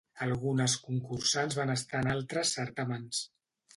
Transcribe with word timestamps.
Algunes 0.27 0.77
concursants 0.85 1.57
van 1.59 1.73
estar 1.75 2.03
en 2.07 2.11
altres 2.17 2.55
certàmens. 2.61 3.21